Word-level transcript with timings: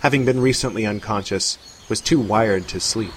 having 0.00 0.24
been 0.24 0.40
recently 0.40 0.86
unconscious, 0.86 1.58
was 1.88 2.00
too 2.00 2.18
wired 2.18 2.66
to 2.68 2.80
sleep 2.80 3.12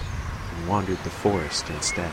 and 0.56 0.68
wandered 0.68 0.98
the 1.04 1.10
forest 1.10 1.70
instead. 1.70 2.12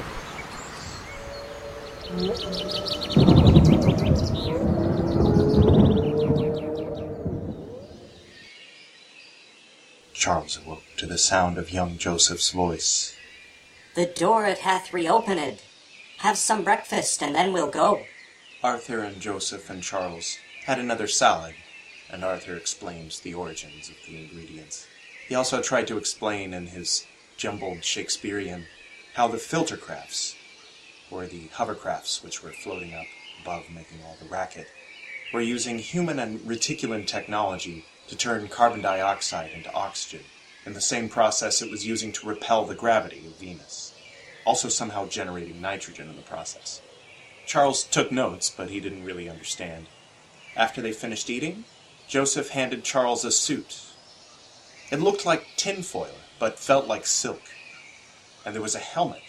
Charles 10.12 10.59
awoke 10.64 10.82
to 10.98 11.07
the 11.07 11.18
sound 11.18 11.59
of 11.59 11.73
young 11.73 11.98
Joseph's 11.98 12.50
voice. 12.50 13.16
The 13.95 14.07
door 14.07 14.46
it 14.46 14.59
hath 14.59 14.93
reopened. 14.93 15.62
Have 16.18 16.37
some 16.37 16.62
breakfast, 16.62 17.23
and 17.23 17.34
then 17.34 17.52
we'll 17.52 17.71
go. 17.71 18.02
Arthur 18.62 19.00
and 19.00 19.21
Joseph 19.21 19.71
and 19.71 19.82
Charles 19.82 20.37
had 20.66 20.79
another 20.79 21.09
salad, 21.09 21.55
and 22.12 22.24
Arthur 22.24 22.56
explains 22.56 23.20
the 23.20 23.34
origins 23.34 23.88
of 23.88 23.96
the 24.06 24.16
ingredients. 24.16 24.86
He 25.29 25.34
also 25.34 25.62
tried 25.62 25.86
to 25.88 25.96
explain 25.96 26.52
in 26.52 26.69
his 26.69 27.06
jumbled 27.36 27.84
Shakespearean 27.84 28.66
how 29.14 29.28
the 29.28 29.38
filter 29.38 29.77
crafts, 29.77 30.36
or 31.10 31.27
the 31.27 31.48
hovercrafts 31.55 32.23
which 32.23 32.42
were 32.42 32.52
floating 32.52 32.95
up 32.95 33.06
above 33.42 33.70
making 33.70 33.98
all 34.05 34.16
the 34.20 34.28
racket, 34.28 34.69
were 35.33 35.41
using 35.41 35.78
human 35.78 36.19
and 36.19 36.41
reticulan 36.41 37.06
technology 37.06 37.84
to 38.09 38.16
turn 38.16 38.48
carbon 38.48 38.83
dioxide 38.83 39.52
into 39.52 39.72
oxygen, 39.72 40.24
in 40.66 40.72
the 40.74 40.80
same 40.80 41.08
process 41.08 41.62
it 41.62 41.70
was 41.70 41.86
using 41.86 42.12
to 42.12 42.28
repel 42.28 42.64
the 42.64 42.74
gravity 42.74 43.24
of 43.27 43.36
Venus, 43.36 43.95
also 44.45 44.69
somehow 44.69 45.06
generating 45.06 45.61
nitrogen 45.61 46.08
in 46.08 46.16
the 46.16 46.22
process. 46.22 46.83
Charles 47.47 47.84
took 47.84 48.12
notes, 48.12 48.50
but 48.50 48.70
he 48.70 48.80
didn't 48.80 49.05
really 49.05 49.28
understand. 49.28 49.86
After 50.56 50.83
they 50.83 50.92
finished 50.92 51.30
eating, 51.30 51.64
Joseph 52.10 52.48
handed 52.48 52.82
Charles 52.82 53.24
a 53.24 53.30
suit. 53.30 53.82
It 54.91 54.98
looked 54.98 55.24
like 55.24 55.46
tinfoil, 55.56 56.16
but 56.41 56.59
felt 56.59 56.88
like 56.88 57.06
silk. 57.06 57.41
And 58.45 58.52
there 58.52 58.61
was 58.61 58.75
a 58.75 58.80
helmet 58.80 59.22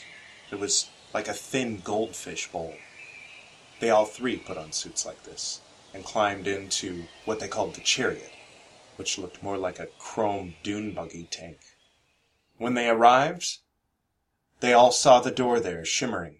that 0.50 0.60
was 0.60 0.90
like 1.14 1.28
a 1.28 1.34
thin 1.34 1.82
goldfish 1.82 2.48
bowl. 2.48 2.74
They 3.80 3.92
all 3.92 4.06
three 4.06 4.36
put 4.36 4.58
on 4.58 4.72
suits 4.72 5.06
like 5.06 5.22
this 5.26 5.62
and 5.94 6.04
climbed 6.04 6.48
into 6.48 7.04
what 7.24 7.40
they 7.40 7.48
called 7.48 7.76
the 7.76 7.82
chariot, 7.82 8.32
which 8.96 9.20
looked 9.20 9.44
more 9.44 9.60
like 9.60 9.78
a 9.78 9.90
chrome 10.00 10.56
dune 10.64 10.96
buggy 10.96 11.28
tank. 11.30 11.60
When 12.58 12.74
they 12.74 12.90
arrived, 12.90 13.60
they 14.60 14.74
all 14.74 14.92
saw 14.92 15.20
the 15.20 15.30
door 15.30 15.60
there 15.60 15.86
shimmering. 15.86 16.38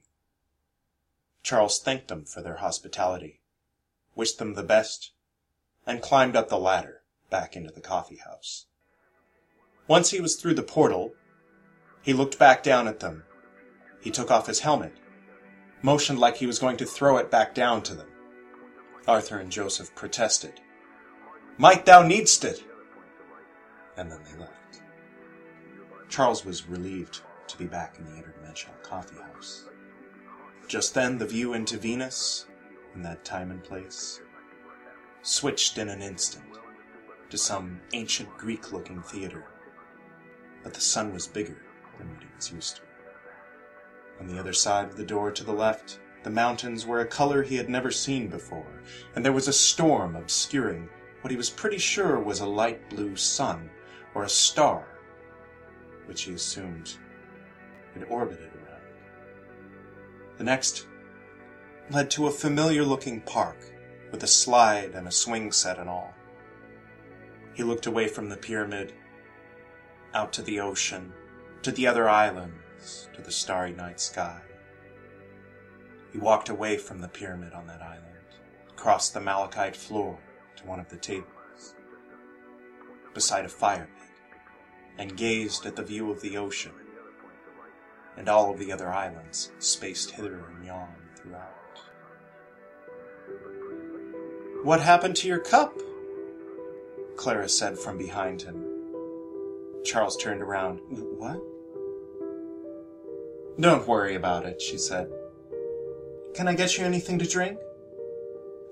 Charles 1.44 1.80
thanked 1.80 2.08
them 2.08 2.26
for 2.26 2.42
their 2.42 2.58
hospitality, 2.58 3.42
wished 4.16 4.40
them 4.40 4.56
the 4.56 4.64
best, 4.64 5.12
and 5.86 6.02
climbed 6.02 6.36
up 6.36 6.50
the 6.50 6.60
ladder 6.60 7.02
back 7.30 7.56
into 7.56 7.72
the 7.72 7.82
coffee 7.82 8.20
house. 8.26 8.66
Once 9.88 10.12
he 10.12 10.22
was 10.22 10.36
through 10.36 10.54
the 10.54 10.64
portal, 10.64 11.14
he 12.02 12.14
looked 12.14 12.40
back 12.40 12.64
down 12.64 12.88
at 12.88 13.00
them. 13.00 13.24
He 14.02 14.12
took 14.12 14.32
off 14.32 14.48
his 14.48 14.60
helmet, 14.60 14.94
motioned 15.82 16.20
like 16.20 16.38
he 16.38 16.48
was 16.48 16.60
going 16.60 16.78
to 16.78 16.86
throw 16.86 17.18
it 17.18 17.32
back 17.32 17.54
down 17.54 17.82
to 17.84 17.96
them. 17.96 18.08
Arthur 19.08 19.38
and 19.38 19.52
Joseph 19.52 19.94
protested. 19.96 20.62
Might 21.58 21.86
thou 21.86 22.04
needst 22.04 22.44
it! 22.44 22.64
And 23.98 24.12
then 24.12 24.20
they 24.24 24.40
left. 24.40 24.82
Charles 26.10 26.46
was 26.46 26.68
relieved 26.68 27.22
to 27.48 27.58
be 27.58 27.66
back 27.66 27.98
in 27.98 28.06
the 28.06 28.12
interdimensional 28.12 28.82
coffee 28.84 29.18
house. 29.18 29.66
Just 30.68 30.94
then, 30.94 31.18
the 31.18 31.26
view 31.26 31.54
into 31.54 31.78
Venus, 31.78 32.46
in 32.96 33.02
that 33.04 33.26
time 33.26 33.52
and 33.52 33.64
place, 33.64 34.22
switched 35.22 35.78
in 35.78 35.90
an 35.90 36.02
instant 36.02 36.46
to 37.30 37.38
some 37.38 37.80
ancient 37.94 38.30
Greek 38.38 38.72
looking 38.72 39.02
theater. 39.02 39.46
But 40.64 40.74
the 40.74 40.82
sun 40.82 41.14
was 41.14 41.28
bigger 41.28 41.62
than 41.98 42.10
what 42.10 42.22
he 42.22 42.30
was 42.36 42.52
used 42.52 42.78
to. 42.78 42.82
On 44.20 44.28
the 44.28 44.40
other 44.40 44.54
side 44.54 44.88
of 44.88 44.98
the 44.98 45.06
door 45.06 45.32
to 45.32 45.44
the 45.44 45.54
left, 45.54 46.00
the 46.24 46.30
mountains 46.30 46.86
were 46.86 47.00
a 47.00 47.06
color 47.08 47.42
he 47.42 47.56
had 47.56 47.70
never 47.70 47.90
seen 47.90 48.28
before, 48.28 48.82
and 49.16 49.26
there 49.26 49.34
was 49.34 49.48
a 49.48 49.54
storm 49.54 50.16
obscuring 50.16 50.90
what 51.22 51.32
he 51.32 51.38
was 51.38 51.50
pretty 51.50 51.78
sure 51.78 52.20
was 52.20 52.40
a 52.40 52.46
light 52.46 52.90
blue 52.90 53.16
sun 53.16 53.70
or 54.14 54.24
a 54.24 54.30
star, 54.30 54.88
which 56.06 56.24
he 56.24 56.34
assumed 56.34 56.98
it 57.96 58.06
orbited 58.10 58.52
around. 58.56 58.82
The 60.38 60.44
next 60.44 60.88
led 61.90 62.10
to 62.12 62.28
a 62.28 62.32
familiar 62.32 62.84
looking 62.84 63.22
park 63.22 63.71
with 64.12 64.24
a 64.24 64.28
slide 64.28 64.92
and 64.94 65.08
a 65.08 65.12
swing 65.12 65.52
set 65.52 65.80
and 65.80 65.90
all. 65.90 66.14
He 67.54 67.64
looked 67.64 67.86
away 67.86 68.08
from 68.08 68.30
the 68.30 68.38
pyramid, 68.38 68.94
out 70.14 70.34
to 70.34 70.42
the 70.42 70.60
ocean, 70.60 71.14
to 71.64 71.72
the 71.72 71.88
other 71.88 72.08
islands, 72.10 73.10
to 73.14 73.22
the 73.22 73.32
starry 73.32 73.72
night 73.72 74.00
sky. 74.00 74.42
He 76.12 76.18
walked 76.18 76.50
away 76.50 76.78
from 76.78 77.00
the 77.00 77.08
pyramid 77.08 77.54
on 77.54 77.68
that 77.68 77.82
island, 77.82 78.06
crossed 78.76 79.14
the 79.14 79.22
malachite 79.22 79.76
floor 79.76 80.20
to 80.58 80.66
one 80.66 80.80
of 80.80 80.90
the 80.90 80.98
tables, 80.98 81.76
beside 83.14 83.46
a 83.46 83.50
fire 83.50 83.88
pit, 83.98 84.38
and 84.98 85.18
gazed 85.18 85.66
at 85.66 85.76
the 85.76 85.84
view 85.84 86.12
of 86.12 86.22
the 86.22 86.38
ocean 86.38 86.74
and 88.18 88.28
all 88.30 88.52
of 88.52 88.60
the 88.60 88.72
other 88.72 88.90
islands 88.90 89.52
spaced 89.60 90.12
hither 90.12 90.46
and 90.50 90.66
yon 90.66 90.90
throughout. 91.16 91.82
What 94.64 94.80
happened 94.80 95.16
to 95.18 95.28
your 95.28 95.40
cup? 95.40 95.76
Clara 97.16 97.50
said 97.50 97.80
from 97.80 97.98
behind 97.98 98.44
him. 98.44 98.64
Charles 99.84 100.16
turned 100.16 100.42
around. 100.42 100.82
What? 101.18 101.42
Don't 103.60 103.88
worry 103.88 104.14
about 104.14 104.46
it, 104.46 104.62
she 104.62 104.78
said. 104.78 105.12
Can 106.36 106.48
I 106.48 106.54
get 106.54 106.78
you 106.78 106.86
anything 106.86 107.18
to 107.18 107.28
drink? 107.28 107.58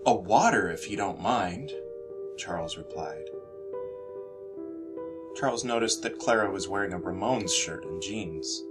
A 0.06 0.14
water, 0.14 0.70
if 0.70 0.90
you 0.90 0.96
don't 0.96 1.20
mind, 1.20 1.74
Charles 2.38 2.78
replied. 2.78 3.26
Charles 5.36 5.64
noticed 5.64 6.04
that 6.04 6.20
Clara 6.20 6.52
was 6.52 6.68
wearing 6.68 6.94
a 6.94 7.00
Ramones 7.00 7.52
shirt 7.52 7.84
and 7.86 8.00
jeans. 8.00 8.64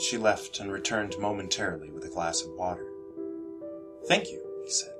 She 0.00 0.18
left 0.18 0.60
and 0.60 0.70
returned 0.70 1.18
momentarily 1.18 1.88
with 1.90 2.04
a 2.04 2.08
glass 2.08 2.42
of 2.42 2.52
water. 2.52 2.86
Thank 4.06 4.30
you, 4.30 4.42
he 4.64 4.70
said. 4.70 4.97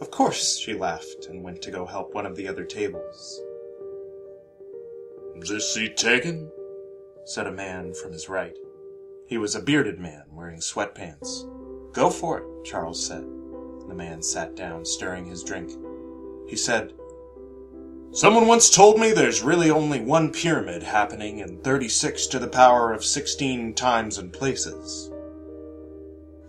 Of 0.00 0.10
course, 0.10 0.58
she 0.58 0.74
laughed 0.74 1.26
and 1.28 1.42
went 1.42 1.62
to 1.62 1.70
go 1.70 1.86
help 1.86 2.14
one 2.14 2.26
of 2.26 2.36
the 2.36 2.48
other 2.48 2.64
tables. 2.64 3.40
This 5.36 5.72
seat 5.74 5.96
taken? 5.96 6.50
said 7.24 7.46
a 7.46 7.52
man 7.52 7.94
from 7.94 8.12
his 8.12 8.28
right. 8.28 8.56
He 9.26 9.38
was 9.38 9.54
a 9.54 9.62
bearded 9.62 9.98
man 9.98 10.24
wearing 10.32 10.60
sweatpants. 10.60 11.44
Go 11.92 12.10
for 12.10 12.38
it, 12.38 12.64
Charles 12.64 13.04
said. 13.04 13.24
The 13.88 13.94
man 13.94 14.22
sat 14.22 14.54
down, 14.56 14.84
stirring 14.84 15.26
his 15.26 15.44
drink. 15.44 15.70
He 16.48 16.56
said, 16.56 16.92
Someone 18.12 18.46
once 18.46 18.70
told 18.70 19.00
me 19.00 19.12
there's 19.12 19.42
really 19.42 19.70
only 19.70 20.00
one 20.00 20.32
pyramid 20.32 20.82
happening 20.82 21.38
in 21.38 21.58
36 21.58 22.26
to 22.28 22.38
the 22.38 22.48
power 22.48 22.92
of 22.92 23.04
16 23.04 23.74
times 23.74 24.18
and 24.18 24.32
places. 24.32 25.10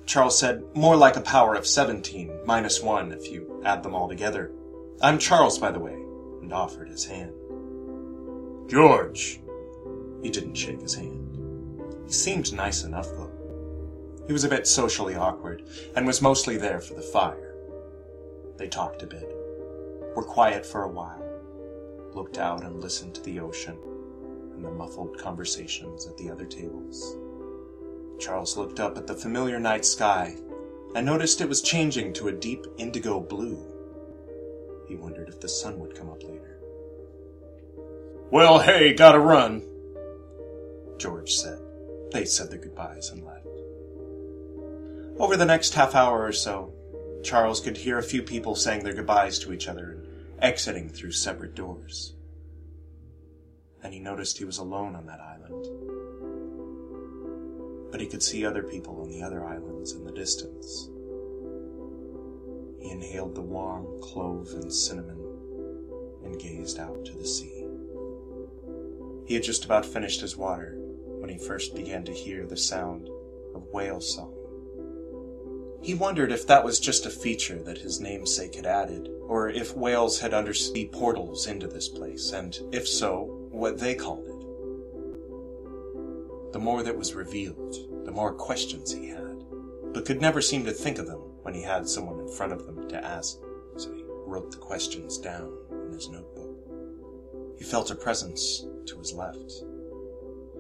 Charles 0.06 0.38
said, 0.38 0.64
More 0.76 0.96
like 0.96 1.16
a 1.16 1.22
power 1.22 1.56
of 1.56 1.66
17, 1.66 2.42
minus 2.46 2.82
one 2.82 3.12
if 3.12 3.32
you 3.32 3.62
add 3.66 3.84
them 3.84 3.96
all 3.96 4.08
together. 4.08 4.52
I'm 5.02 5.18
Charles, 5.18 5.58
by 5.58 5.72
the 5.72 5.80
way, 5.80 5.94
and 5.94 6.54
offered 6.54 6.90
his 6.90 7.06
hand. 7.06 7.34
George. 8.70 9.40
He 10.22 10.30
didn't 10.30 10.56
shake 10.56 10.82
his 10.82 10.96
hand. 10.96 11.38
He 12.06 12.14
seemed 12.14 12.54
nice 12.54 12.84
enough, 12.84 13.08
though. 13.10 13.32
He 14.28 14.34
was 14.34 14.44
a 14.44 14.50
bit 14.50 14.68
socially 14.68 15.16
awkward, 15.16 15.64
and 15.96 16.06
was 16.06 16.22
mostly 16.22 16.58
there 16.58 16.80
for 16.80 16.94
the 16.94 17.02
fire. 17.02 17.56
They 18.58 18.68
talked 18.68 19.04
a 19.04 19.08
bit, 19.08 19.36
were 20.16 20.24
quiet 20.24 20.66
for 20.66 20.84
a 20.84 20.90
while, 20.90 21.24
looked 22.14 22.38
out 22.38 22.64
and 22.64 22.80
listened 22.80 23.16
to 23.16 23.22
the 23.22 23.40
ocean 23.40 23.78
and 24.54 24.64
the 24.64 24.72
muffled 24.72 25.18
conversations 25.18 26.08
at 26.08 26.18
the 26.18 26.30
other 26.30 26.46
tables. 26.46 27.18
Charles 28.20 28.58
looked 28.58 28.80
up 28.80 28.98
at 28.98 29.08
the 29.08 29.16
familiar 29.16 29.60
night 29.60 29.86
sky 29.86 30.36
and 30.96 31.06
noticed 31.06 31.42
it 31.42 31.50
was 31.50 31.62
changing 31.62 32.14
to 32.14 32.30
a 32.30 32.32
deep 32.32 32.66
indigo 32.78 33.20
blue. 33.20 33.60
He 34.88 34.96
wondered 34.96 35.30
if 35.30 35.42
the 35.42 35.50
sun 35.50 35.80
would 35.80 35.96
come 35.96 36.10
up 36.10 36.24
later. 36.24 36.60
Well, 38.32 38.60
hey, 38.60 38.94
gotta 38.94 39.20
run, 39.20 39.64
George 40.98 41.32
said. 41.32 41.60
They 42.12 42.26
said 42.26 42.50
their 42.50 42.60
goodbyes 42.60 43.10
and 43.10 43.26
left. 43.26 43.46
Over 45.20 45.38
the 45.38 45.46
next 45.46 45.74
half 45.74 45.96
hour 45.96 46.24
or 46.26 46.32
so, 46.32 46.74
Charles 47.24 47.60
could 47.60 47.78
hear 47.78 47.98
a 47.98 48.04
few 48.04 48.22
people 48.22 48.56
saying 48.56 48.84
their 48.84 48.94
goodbyes 48.94 49.40
to 49.40 49.54
each 49.54 49.68
other 49.68 49.92
and 49.92 50.08
exiting 50.42 50.90
through 50.90 51.12
separate 51.12 51.56
doors. 51.56 52.14
And 53.84 53.94
he 53.94 54.00
noticed 54.00 54.38
he 54.38 54.46
was 54.46 54.58
alone 54.58 54.96
on 54.96 55.06
that 55.08 55.20
island. 55.20 56.05
But 57.96 58.02
he 58.02 58.08
could 58.08 58.24
see 58.24 58.46
other 58.46 58.62
people 58.62 59.00
on 59.00 59.10
the 59.10 59.24
other 59.24 59.46
islands 59.46 59.94
in 59.94 60.04
the 60.04 60.12
distance. 60.12 60.90
He 62.78 62.90
inhaled 62.90 63.36
the 63.36 63.42
warm 63.42 64.02
clove 64.02 64.50
and 64.52 64.74
cinnamon 64.74 65.24
and 66.26 66.38
gazed 66.38 66.78
out 66.78 67.06
to 67.06 67.14
the 67.14 67.26
sea. 67.26 67.66
He 69.26 69.34
had 69.34 69.44
just 69.44 69.64
about 69.64 69.86
finished 69.86 70.20
his 70.20 70.36
water 70.36 70.76
when 70.78 71.30
he 71.30 71.38
first 71.38 71.74
began 71.74 72.04
to 72.04 72.12
hear 72.12 72.46
the 72.46 72.58
sound 72.58 73.08
of 73.56 73.70
whale 73.72 74.02
song. 74.02 74.34
He 75.82 75.94
wondered 75.94 76.34
if 76.34 76.46
that 76.48 76.66
was 76.66 76.82
just 76.82 77.06
a 77.06 77.10
feature 77.10 77.64
that 77.64 77.78
his 77.78 78.02
namesake 78.02 78.56
had 78.56 78.66
added, 78.66 79.08
or 79.26 79.48
if 79.48 79.74
whales 79.74 80.20
had 80.20 80.34
undersea 80.34 80.88
portals 80.88 81.48
into 81.48 81.68
this 81.68 81.88
place, 81.88 82.34
and 82.34 82.60
if 82.74 82.90
so, 82.90 83.48
what 83.52 83.80
they 83.80 83.96
called. 83.96 84.25
The 86.56 86.62
more 86.62 86.84
that 86.84 86.98
was 86.98 87.14
revealed, 87.14 88.06
the 88.06 88.14
more 88.14 88.34
questions 88.34 88.90
he 88.90 89.10
had, 89.10 89.44
but 89.92 90.06
could 90.06 90.22
never 90.22 90.42
seem 90.42 90.64
to 90.64 90.72
think 90.72 91.00
of 91.00 91.06
them 91.06 91.20
when 91.42 91.54
he 91.54 91.62
had 91.62 91.90
someone 91.90 92.18
in 92.18 92.30
front 92.30 92.54
of 92.54 92.66
them 92.66 92.88
to 92.88 93.06
ask, 93.06 93.40
so 93.76 93.92
he 93.92 94.06
wrote 94.08 94.52
the 94.52 94.58
questions 94.58 95.18
down 95.18 95.52
in 95.70 95.92
his 95.92 96.08
notebook. 96.08 96.56
He 97.58 97.66
felt 97.66 97.92
a 97.92 97.96
presence 97.96 98.66
to 98.86 98.98
his 98.98 99.12
left. 99.12 99.52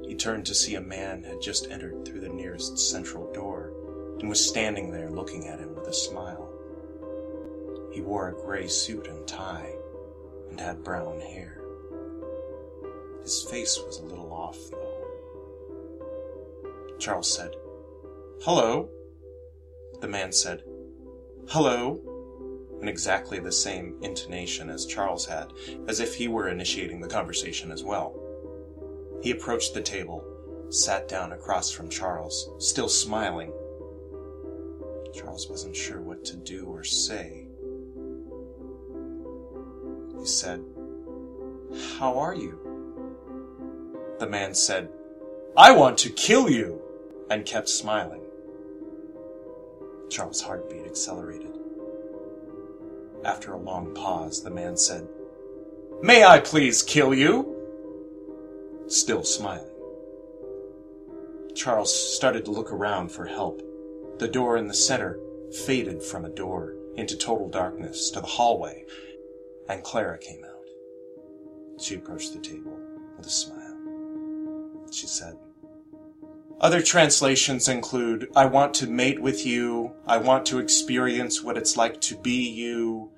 He 0.05 0.15
turned 0.15 0.45
to 0.47 0.53
see 0.53 0.75
a 0.75 0.81
man 0.81 1.23
had 1.23 1.39
just 1.39 1.71
entered 1.71 2.03
through 2.03 2.19
the 2.19 2.27
nearest 2.27 2.77
central 2.77 3.31
door 3.31 3.71
and 4.19 4.27
was 4.27 4.45
standing 4.45 4.91
there 4.91 5.09
looking 5.09 5.47
at 5.47 5.61
him 5.61 5.75
with 5.75 5.87
a 5.87 5.93
smile. 5.93 6.51
He 7.93 8.01
wore 8.01 8.27
a 8.27 8.33
gray 8.33 8.67
suit 8.67 9.07
and 9.07 9.25
tie 9.25 9.71
and 10.49 10.59
had 10.59 10.83
brown 10.83 11.21
hair. 11.21 11.61
His 13.23 13.43
face 13.43 13.79
was 13.79 13.99
a 13.99 14.05
little 14.05 14.33
off, 14.33 14.57
though. 14.71 14.84
Charles 16.99 17.33
said, 17.33 17.55
Hello. 18.41 18.89
The 20.01 20.07
man 20.07 20.31
said, 20.31 20.63
Hello, 21.47 22.01
in 22.81 22.87
exactly 22.87 23.39
the 23.39 23.51
same 23.51 23.97
intonation 24.01 24.69
as 24.69 24.85
Charles 24.85 25.25
had, 25.25 25.51
as 25.87 25.99
if 25.99 26.15
he 26.15 26.27
were 26.27 26.49
initiating 26.49 26.99
the 26.99 27.07
conversation 27.07 27.71
as 27.71 27.83
well. 27.83 28.15
He 29.21 29.31
approached 29.31 29.73
the 29.73 29.81
table, 29.81 30.23
sat 30.69 31.07
down 31.07 31.31
across 31.31 31.71
from 31.71 31.89
Charles, 31.89 32.49
still 32.59 32.89
smiling. 32.89 33.51
Charles 35.13 35.49
wasn't 35.49 35.75
sure 35.75 36.01
what 36.01 36.25
to 36.25 36.35
do 36.35 36.65
or 36.65 36.83
say. 36.83 37.47
He 40.19 40.25
said, 40.25 40.63
How 41.97 42.17
are 42.19 42.35
you? 42.35 42.59
The 44.19 44.27
man 44.27 44.53
said, 44.53 44.89
I 45.57 45.71
want 45.71 45.97
to 45.99 46.09
kill 46.09 46.49
you 46.49 46.81
and 47.29 47.45
kept 47.45 47.69
smiling. 47.69 48.21
Charles' 50.09 50.41
heartbeat 50.41 50.85
accelerated. 50.85 51.51
After 53.23 53.53
a 53.53 53.57
long 53.57 53.93
pause, 53.93 54.43
the 54.43 54.51
man 54.51 54.77
said, 54.77 55.07
May 56.01 56.23
I 56.23 56.39
please 56.39 56.83
kill 56.83 57.13
you? 57.13 57.55
Still 58.87 59.23
smiling. 59.23 59.71
Charles 61.55 62.15
started 62.15 62.45
to 62.45 62.51
look 62.51 62.71
around 62.71 63.11
for 63.11 63.25
help. 63.25 63.61
The 64.19 64.27
door 64.27 64.57
in 64.57 64.67
the 64.67 64.73
center 64.73 65.17
faded 65.65 66.03
from 66.03 66.25
a 66.25 66.29
door 66.29 66.75
into 66.95 67.17
total 67.17 67.49
darkness 67.49 68.11
to 68.11 68.21
the 68.21 68.27
hallway, 68.27 68.85
and 69.67 69.83
Clara 69.83 70.17
came 70.17 70.43
out. 70.43 71.81
She 71.81 71.95
approached 71.95 72.33
the 72.33 72.39
table 72.39 72.77
with 73.17 73.25
a 73.25 73.29
smile. 73.29 73.77
She 74.91 75.07
said, 75.07 75.35
other 76.61 76.81
translations 76.81 77.67
include, 77.67 78.29
I 78.35 78.45
want 78.45 78.73
to 78.75 78.87
mate 78.87 79.21
with 79.21 79.45
you, 79.45 79.93
I 80.07 80.17
want 80.17 80.45
to 80.47 80.59
experience 80.59 81.43
what 81.43 81.57
it's 81.57 81.75
like 81.75 81.99
to 82.01 82.17
be 82.17 82.49
you. 82.49 83.11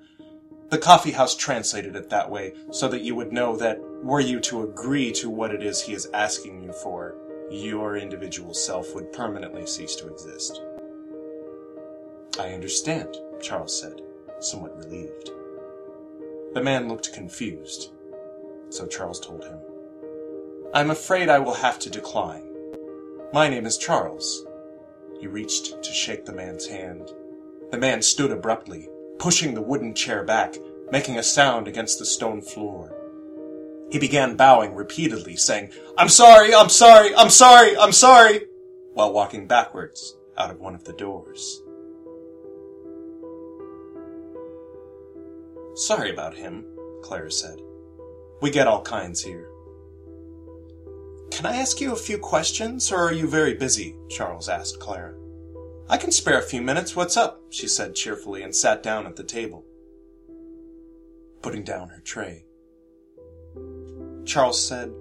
The 0.70 0.78
coffee 0.78 1.12
house 1.12 1.36
translated 1.36 1.94
it 1.94 2.10
that 2.10 2.30
way 2.30 2.54
so 2.72 2.88
that 2.88 3.02
you 3.02 3.14
would 3.14 3.32
know 3.32 3.56
that 3.56 3.80
were 4.02 4.20
you 4.20 4.40
to 4.40 4.64
agree 4.64 5.12
to 5.12 5.30
what 5.30 5.54
it 5.54 5.62
is 5.62 5.80
he 5.80 5.94
is 5.94 6.10
asking 6.12 6.62
you 6.62 6.72
for, 6.72 7.14
your 7.50 7.96
individual 7.96 8.52
self 8.52 8.94
would 8.94 9.12
permanently 9.12 9.66
cease 9.66 9.94
to 9.96 10.08
exist. 10.08 10.60
I 12.38 12.52
understand, 12.52 13.16
Charles 13.40 13.80
said, 13.80 14.02
somewhat 14.40 14.76
relieved. 14.76 15.30
The 16.54 16.62
man 16.62 16.88
looked 16.88 17.12
confused, 17.12 17.92
so 18.68 18.86
Charles 18.86 19.20
told 19.20 19.44
him, 19.44 19.58
I'm 20.74 20.90
afraid 20.90 21.28
I 21.28 21.38
will 21.38 21.54
have 21.54 21.78
to 21.80 21.90
decline. 21.90 22.47
My 23.30 23.46
name 23.46 23.66
is 23.66 23.76
Charles. 23.76 24.46
He 25.20 25.26
reached 25.26 25.82
to 25.82 25.92
shake 25.92 26.24
the 26.24 26.32
man's 26.32 26.66
hand. 26.66 27.10
The 27.70 27.76
man 27.76 28.00
stood 28.00 28.30
abruptly, 28.30 28.88
pushing 29.18 29.52
the 29.52 29.60
wooden 29.60 29.94
chair 29.94 30.24
back, 30.24 30.56
making 30.90 31.18
a 31.18 31.22
sound 31.22 31.68
against 31.68 31.98
the 31.98 32.06
stone 32.06 32.40
floor. 32.40 32.94
He 33.90 33.98
began 33.98 34.36
bowing 34.36 34.74
repeatedly, 34.74 35.36
saying, 35.36 35.72
I'm 35.98 36.08
sorry, 36.08 36.54
I'm 36.54 36.70
sorry, 36.70 37.14
I'm 37.14 37.28
sorry, 37.28 37.76
I'm 37.76 37.92
sorry, 37.92 38.46
while 38.94 39.12
walking 39.12 39.46
backwards 39.46 40.16
out 40.38 40.50
of 40.50 40.58
one 40.58 40.74
of 40.74 40.84
the 40.84 40.94
doors. 40.94 41.60
Sorry 45.74 46.10
about 46.10 46.34
him, 46.34 46.64
Clara 47.02 47.30
said. 47.30 47.60
We 48.40 48.50
get 48.50 48.66
all 48.66 48.80
kinds 48.80 49.22
here. 49.22 49.50
Can 51.38 51.46
I 51.46 51.58
ask 51.58 51.80
you 51.80 51.92
a 51.92 51.96
few 51.96 52.18
questions, 52.18 52.90
or 52.90 52.98
are 52.98 53.12
you 53.12 53.28
very 53.28 53.54
busy? 53.54 53.94
Charles 54.10 54.48
asked 54.48 54.80
Clara. 54.80 55.14
I 55.88 55.96
can 55.96 56.10
spare 56.10 56.40
a 56.40 56.42
few 56.42 56.60
minutes. 56.60 56.96
What's 56.96 57.16
up? 57.16 57.40
she 57.50 57.68
said 57.68 57.94
cheerfully 57.94 58.42
and 58.42 58.52
sat 58.52 58.82
down 58.82 59.06
at 59.06 59.14
the 59.14 59.22
table, 59.22 59.64
putting 61.40 61.62
down 61.62 61.90
her 61.90 62.00
tray. 62.00 62.44
Charles 64.24 64.60
said, 64.60 64.92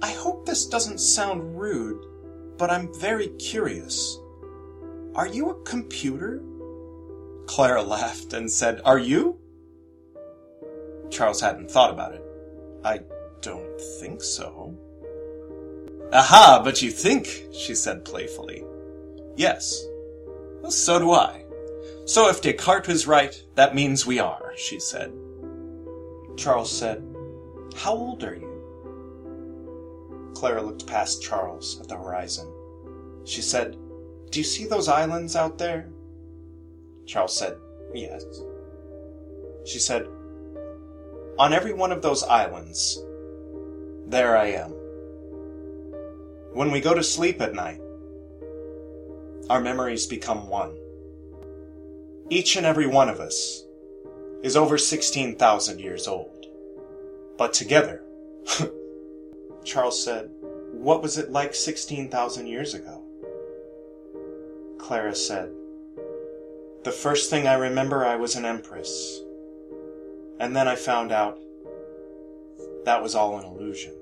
I 0.00 0.12
hope 0.12 0.46
this 0.46 0.64
doesn't 0.64 1.00
sound 1.00 1.60
rude, 1.60 2.02
but 2.56 2.70
I'm 2.70 2.88
very 2.98 3.28
curious. 3.36 4.18
Are 5.14 5.28
you 5.28 5.50
a 5.50 5.62
computer? 5.64 6.42
Clara 7.44 7.82
laughed 7.98 8.32
and 8.32 8.50
said, 8.50 8.80
Are 8.86 8.98
you? 8.98 9.38
Charles 11.10 11.42
hadn't 11.42 11.70
thought 11.70 11.92
about 11.92 12.14
it. 12.14 12.24
I 12.82 13.00
don't 13.42 13.78
think 14.00 14.22
so. 14.22 14.78
Aha, 16.12 16.60
but 16.62 16.82
you 16.82 16.90
think, 16.90 17.46
she 17.52 17.74
said 17.74 18.04
playfully. 18.04 18.64
Yes. 19.36 19.84
Well, 20.60 20.70
so 20.70 20.98
do 20.98 21.12
I. 21.12 21.44
So 22.06 22.28
if 22.28 22.42
Descartes 22.42 22.88
is 22.88 23.06
right, 23.06 23.42
that 23.54 23.74
means 23.74 24.06
we 24.06 24.18
are, 24.18 24.52
she 24.56 24.78
said. 24.78 25.12
Charles 26.36 26.70
said, 26.70 27.02
How 27.76 27.94
old 27.94 28.22
are 28.22 28.34
you? 28.34 28.50
Clara 30.34 30.62
looked 30.62 30.86
past 30.86 31.22
Charles 31.22 31.80
at 31.80 31.88
the 31.88 31.96
horizon. 31.96 32.46
She 33.24 33.40
said, 33.40 33.76
Do 34.30 34.40
you 34.40 34.44
see 34.44 34.66
those 34.66 34.88
islands 34.88 35.34
out 35.36 35.58
there? 35.58 35.88
Charles 37.06 37.36
said, 37.36 37.56
Yes. 37.94 38.24
She 39.64 39.78
said, 39.78 40.06
On 41.38 41.52
every 41.52 41.72
one 41.72 41.92
of 41.92 42.02
those 42.02 42.22
islands, 42.22 43.02
there 44.06 44.36
I 44.36 44.48
am 44.48 44.83
when 46.54 46.70
we 46.70 46.80
go 46.80 46.94
to 46.94 47.02
sleep 47.02 47.40
at 47.40 47.52
night, 47.52 47.80
our 49.50 49.60
memories 49.60 50.06
become 50.06 50.48
one. 50.48 50.72
Each 52.30 52.54
and 52.54 52.64
every 52.64 52.86
one 52.86 53.08
of 53.08 53.18
us 53.18 53.64
is 54.42 54.56
over 54.56 54.78
16,000 54.78 55.80
years 55.80 56.06
old. 56.06 56.46
But 57.36 57.54
together, 57.54 58.02
Charles 59.64 60.02
said, 60.02 60.30
What 60.72 61.02
was 61.02 61.18
it 61.18 61.32
like 61.32 61.56
16,000 61.56 62.46
years 62.46 62.72
ago? 62.74 63.02
Clara 64.78 65.14
said, 65.14 65.50
The 66.84 66.92
first 66.92 67.30
thing 67.30 67.48
I 67.48 67.54
remember, 67.54 68.04
I 68.04 68.14
was 68.14 68.36
an 68.36 68.44
empress. 68.44 69.20
And 70.38 70.54
then 70.54 70.68
I 70.68 70.76
found 70.76 71.10
out 71.10 71.40
that 72.84 73.02
was 73.02 73.16
all 73.16 73.38
an 73.38 73.44
illusion 73.44 73.94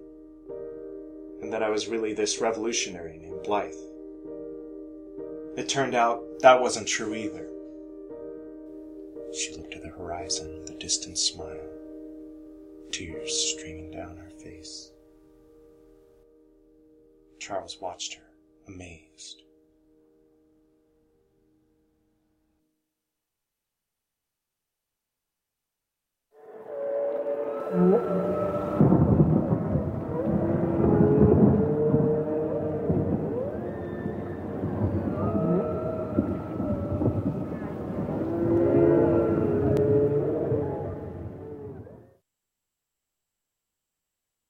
and 1.42 1.52
that 1.52 1.62
I 1.62 1.68
was 1.68 1.88
really 1.88 2.14
this 2.14 2.40
revolutionary 2.40 3.18
named 3.18 3.42
Blythe. 3.42 3.74
It 5.56 5.68
turned 5.68 5.94
out 5.94 6.22
that 6.40 6.60
wasn't 6.60 6.88
true 6.88 7.14
either. 7.14 7.48
She 9.34 9.54
looked 9.56 9.74
at 9.74 9.82
the 9.82 9.88
horizon 9.88 10.60
with 10.60 10.70
a 10.70 10.78
distant 10.78 11.18
smile, 11.18 11.68
tears 12.90 13.54
streaming 13.56 13.90
down 13.90 14.16
her 14.16 14.30
face. 14.30 14.92
Charles 17.38 17.78
watched 17.80 18.14
her, 18.14 18.22
amazed. 18.68 19.42
Mm-hmm. 27.74 28.61